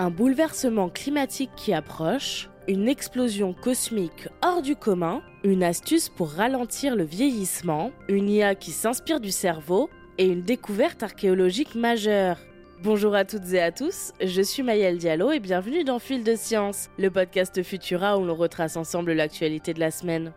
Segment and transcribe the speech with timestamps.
[0.00, 6.94] Un bouleversement climatique qui approche, une explosion cosmique hors du commun, une astuce pour ralentir
[6.94, 12.38] le vieillissement, une IA qui s'inspire du cerveau et une découverte archéologique majeure.
[12.80, 16.36] Bonjour à toutes et à tous, je suis Mayel Diallo et bienvenue dans Fil de
[16.36, 20.32] Science, le podcast Futura où l'on retrace ensemble l'actualité de la semaine.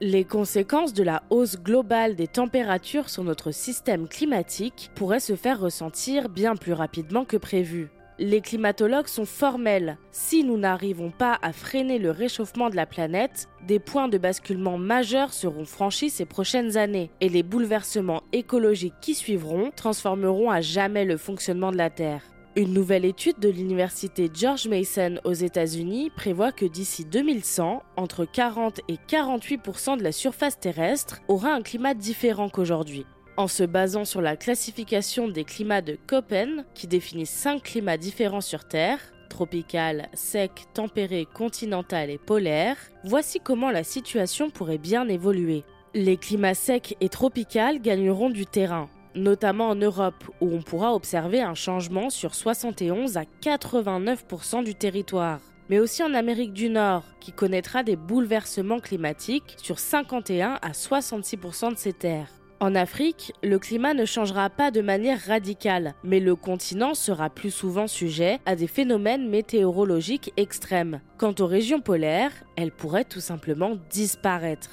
[0.00, 5.60] Les conséquences de la hausse globale des températures sur notre système climatique pourraient se faire
[5.60, 7.88] ressentir bien plus rapidement que prévu.
[8.22, 9.96] Les climatologues sont formels.
[10.12, 14.76] Si nous n'arrivons pas à freiner le réchauffement de la planète, des points de basculement
[14.76, 21.06] majeurs seront franchis ces prochaines années et les bouleversements écologiques qui suivront transformeront à jamais
[21.06, 22.20] le fonctionnement de la Terre.
[22.56, 28.80] Une nouvelle étude de l'université George Mason aux États-Unis prévoit que d'ici 2100, entre 40
[28.88, 33.06] et 48% de la surface terrestre aura un climat différent qu'aujourd'hui.
[33.36, 38.40] En se basant sur la classification des climats de Köppen, qui définit cinq climats différents
[38.40, 45.64] sur Terre, tropical, sec, tempéré, continental et polaire, voici comment la situation pourrait bien évoluer.
[45.94, 51.40] Les climats secs et tropicaux gagneront du terrain, notamment en Europe, où on pourra observer
[51.40, 57.30] un changement sur 71 à 89% du territoire mais aussi en Amérique du Nord, qui
[57.30, 62.39] connaîtra des bouleversements climatiques sur 51 à 66% de ses terres.
[62.62, 67.50] En Afrique, le climat ne changera pas de manière radicale, mais le continent sera plus
[67.50, 71.00] souvent sujet à des phénomènes météorologiques extrêmes.
[71.16, 74.68] Quant aux régions polaires, elles pourraient tout simplement disparaître.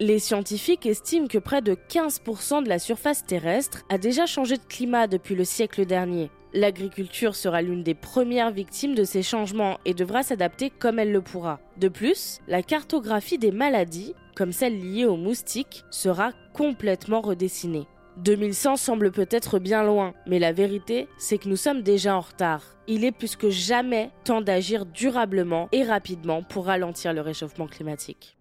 [0.00, 4.62] Les scientifiques estiment que près de 15% de la surface terrestre a déjà changé de
[4.62, 6.30] climat depuis le siècle dernier.
[6.52, 11.20] L'agriculture sera l'une des premières victimes de ces changements et devra s'adapter comme elle le
[11.20, 11.60] pourra.
[11.76, 17.86] De plus, la cartographie des maladies, comme celle liée aux moustiques, sera complètement redessinée.
[18.16, 22.62] 2100 semble peut-être bien loin, mais la vérité, c'est que nous sommes déjà en retard.
[22.88, 28.36] Il est plus que jamais temps d'agir durablement et rapidement pour ralentir le réchauffement climatique.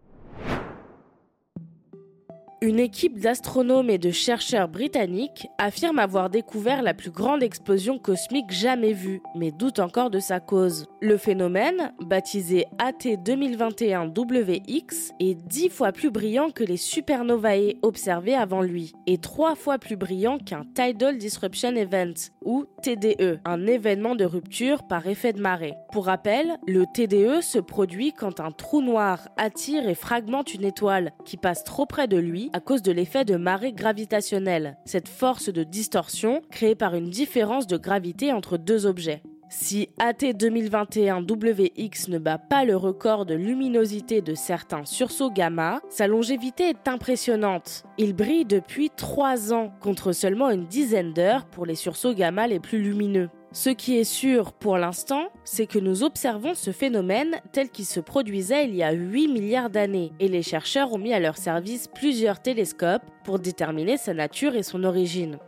[2.62, 8.52] Une équipe d'astronomes et de chercheurs britanniques affirme avoir découvert la plus grande explosion cosmique
[8.52, 10.86] jamais vue, mais doute encore de sa cause.
[11.00, 18.62] Le phénomène, baptisé AT 2021-WX, est dix fois plus brillant que les supernovae observées avant
[18.62, 22.14] lui, et trois fois plus brillant qu'un Tidal Disruption Event,
[22.50, 25.76] ou TDE, un événement de rupture par effet de marée.
[25.92, 31.12] Pour rappel, le TDE se produit quand un trou noir attire et fragmente une étoile
[31.26, 35.50] qui passe trop près de lui à cause de l'effet de marée gravitationnelle, cette force
[35.50, 39.22] de distorsion créée par une différence de gravité entre deux objets.
[39.52, 46.06] Si AT 2021-WX ne bat pas le record de luminosité de certains sursauts gamma, sa
[46.06, 47.84] longévité est impressionnante.
[47.98, 52.60] Il brille depuis 3 ans contre seulement une dizaine d'heures pour les sursauts gamma les
[52.60, 53.32] plus lumineux.
[53.52, 58.00] Ce qui est sûr pour l'instant, c'est que nous observons ce phénomène tel qu'il se
[58.00, 61.88] produisait il y a 8 milliards d'années, et les chercheurs ont mis à leur service
[61.88, 65.40] plusieurs télescopes pour déterminer sa nature et son origine.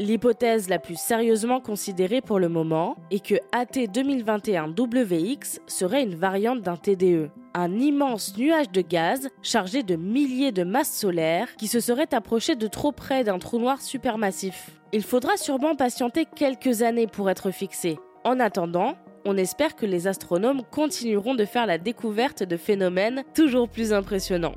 [0.00, 6.60] L'hypothèse la plus sérieusement considérée pour le moment est que AT 2021-WX serait une variante
[6.60, 11.80] d'un TDE, un immense nuage de gaz chargé de milliers de masses solaires qui se
[11.80, 14.70] serait approché de trop près d'un trou noir supermassif.
[14.92, 17.98] Il faudra sûrement patienter quelques années pour être fixé.
[18.22, 18.94] En attendant,
[19.24, 24.54] on espère que les astronomes continueront de faire la découverte de phénomènes toujours plus impressionnants.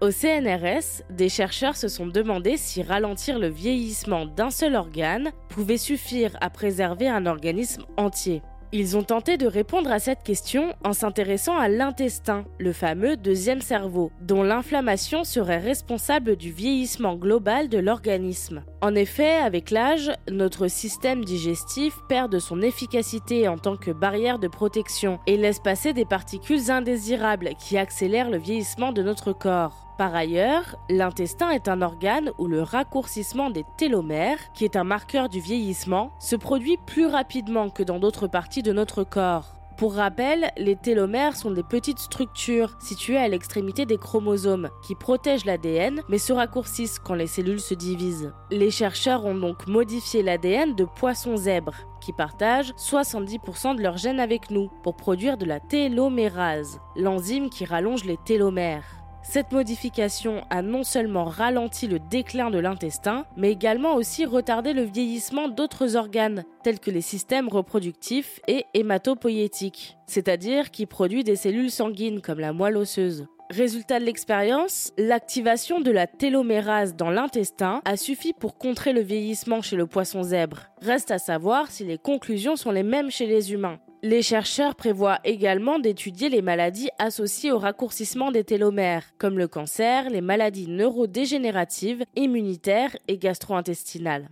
[0.00, 5.76] Au CNRS, des chercheurs se sont demandé si ralentir le vieillissement d'un seul organe pouvait
[5.76, 8.40] suffire à préserver un organisme entier.
[8.70, 13.60] Ils ont tenté de répondre à cette question en s'intéressant à l'intestin, le fameux deuxième
[13.60, 18.62] cerveau, dont l'inflammation serait responsable du vieillissement global de l'organisme.
[18.80, 24.38] En effet, avec l'âge, notre système digestif perd de son efficacité en tant que barrière
[24.38, 29.88] de protection et laisse passer des particules indésirables qui accélèrent le vieillissement de notre corps.
[29.98, 35.28] Par ailleurs, l'intestin est un organe où le raccourcissement des télomères, qui est un marqueur
[35.28, 39.57] du vieillissement, se produit plus rapidement que dans d'autres parties de notre corps.
[39.78, 45.44] Pour rappel, les télomères sont des petites structures situées à l'extrémité des chromosomes qui protègent
[45.44, 48.32] l'ADN mais se raccourcissent quand les cellules se divisent.
[48.50, 54.18] Les chercheurs ont donc modifié l'ADN de poissons zèbres qui partagent 70% de leurs gènes
[54.18, 58.97] avec nous pour produire de la télomérase, l'enzyme qui rallonge les télomères.
[59.30, 64.84] Cette modification a non seulement ralenti le déclin de l'intestin, mais également aussi retardé le
[64.84, 71.70] vieillissement d'autres organes, tels que les systèmes reproductifs et hématopoïétiques, c'est-à-dire qui produisent des cellules
[71.70, 73.26] sanguines comme la moelle osseuse.
[73.50, 79.60] Résultat de l'expérience, l'activation de la télomérase dans l'intestin a suffi pour contrer le vieillissement
[79.60, 80.68] chez le poisson zèbre.
[80.80, 83.78] Reste à savoir si les conclusions sont les mêmes chez les humains.
[84.02, 90.08] Les chercheurs prévoient également d'étudier les maladies associées au raccourcissement des télomères, comme le cancer,
[90.08, 94.28] les maladies neurodégénératives, immunitaires et gastro-intestinales.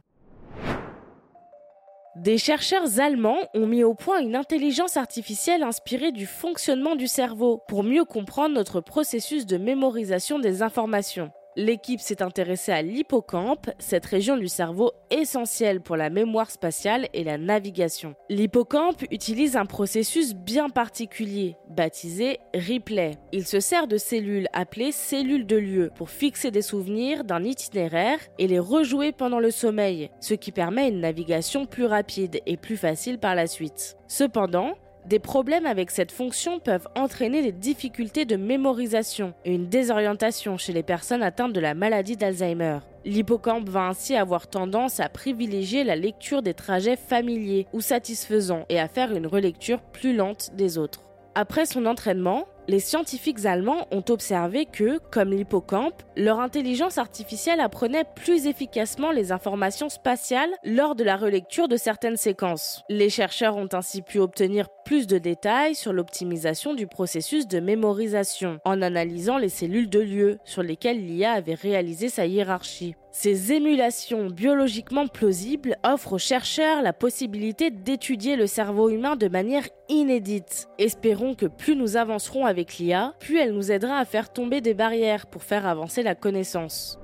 [2.15, 7.61] Des chercheurs allemands ont mis au point une intelligence artificielle inspirée du fonctionnement du cerveau
[7.67, 11.33] pour mieux comprendre notre processus de mémorisation des informations.
[11.59, 17.25] L'équipe s'est intéressée à l'hippocampe, cette région du cerveau essentielle pour la mémoire spatiale et
[17.25, 18.15] la navigation.
[18.29, 23.13] L'hippocampe utilise un processus bien particulier, baptisé replay.
[23.33, 28.19] Il se sert de cellules appelées cellules de lieu pour fixer des souvenirs d'un itinéraire
[28.39, 32.77] et les rejouer pendant le sommeil, ce qui permet une navigation plus rapide et plus
[32.77, 33.97] facile par la suite.
[34.09, 34.75] Cependant,
[35.07, 40.73] des problèmes avec cette fonction peuvent entraîner des difficultés de mémorisation et une désorientation chez
[40.73, 42.79] les personnes atteintes de la maladie d'Alzheimer.
[43.05, 48.81] L'hippocampe va ainsi avoir tendance à privilégier la lecture des trajets familiers ou satisfaisants et
[48.81, 51.03] à faire une relecture plus lente des autres.
[51.37, 58.05] Après son entraînement, les scientifiques allemands ont observé que, comme l'hippocampe, leur intelligence artificielle apprenait
[58.17, 62.83] plus efficacement les informations spatiales lors de la relecture de certaines séquences.
[62.89, 68.59] Les chercheurs ont ainsi pu obtenir plus de détails sur l'optimisation du processus de mémorisation
[68.65, 72.95] en analysant les cellules de lieu sur lesquelles l'IA avait réalisé sa hiérarchie.
[73.19, 79.67] Ces émulations biologiquement plausibles offrent aux chercheurs la possibilité d'étudier le cerveau humain de manière
[79.89, 80.69] inédite.
[80.79, 84.75] Espérons que plus nous avancerons avec l'IA, plus elle nous aidera à faire tomber des
[84.75, 87.01] barrières pour faire avancer la connaissance.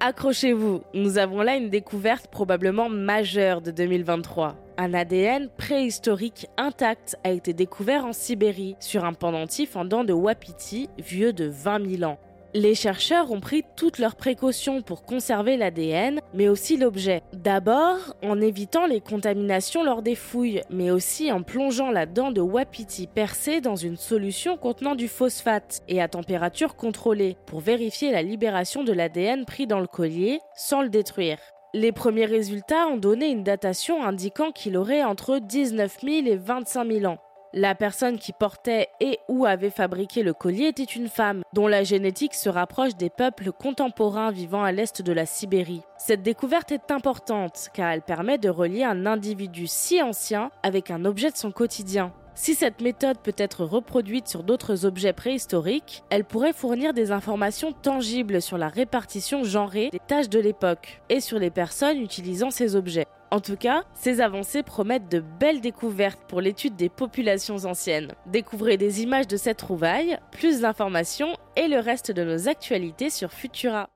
[0.00, 4.56] Accrochez-vous, nous avons là une découverte probablement majeure de 2023.
[4.78, 10.12] Un ADN préhistorique intact a été découvert en Sibérie sur un pendentif en dents de
[10.12, 12.18] wapiti vieux de 20 000 ans.
[12.54, 17.22] Les chercheurs ont pris toutes leurs précautions pour conserver l'ADN, mais aussi l'objet.
[17.32, 22.42] D'abord, en évitant les contaminations lors des fouilles, mais aussi en plongeant la dent de
[22.42, 28.20] wapiti percée dans une solution contenant du phosphate et à température contrôlée pour vérifier la
[28.20, 31.38] libération de l'ADN pris dans le collier sans le détruire.
[31.72, 36.86] Les premiers résultats ont donné une datation indiquant qu'il aurait entre 19 000 et 25
[36.86, 37.18] 000 ans.
[37.54, 41.84] La personne qui portait et ou avait fabriqué le collier était une femme, dont la
[41.84, 45.82] génétique se rapproche des peuples contemporains vivant à l'est de la Sibérie.
[45.98, 51.04] Cette découverte est importante car elle permet de relier un individu si ancien avec un
[51.04, 52.14] objet de son quotidien.
[52.34, 57.72] Si cette méthode peut être reproduite sur d'autres objets préhistoriques, elle pourrait fournir des informations
[57.72, 62.76] tangibles sur la répartition genrée des tâches de l'époque et sur les personnes utilisant ces
[62.76, 63.06] objets.
[63.32, 68.12] En tout cas, ces avancées promettent de belles découvertes pour l'étude des populations anciennes.
[68.26, 73.32] Découvrez des images de cette trouvaille, plus d'informations et le reste de nos actualités sur
[73.32, 73.88] Futura.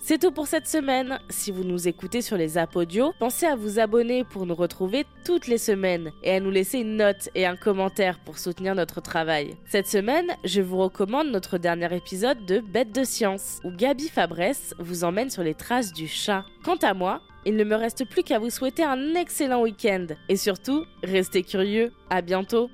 [0.00, 1.18] C'est tout pour cette semaine.
[1.28, 5.04] Si vous nous écoutez sur les apps audio, pensez à vous abonner pour nous retrouver
[5.26, 9.02] toutes les semaines et à nous laisser une note et un commentaire pour soutenir notre
[9.02, 9.54] travail.
[9.66, 14.74] Cette semaine, je vous recommande notre dernier épisode de Bête de science où Gabi Fabresse
[14.78, 16.46] vous emmène sur les traces du chat.
[16.64, 20.06] Quant à moi, il ne me reste plus qu'à vous souhaiter un excellent week-end.
[20.28, 21.92] Et surtout, restez curieux.
[22.10, 22.68] À bientôt.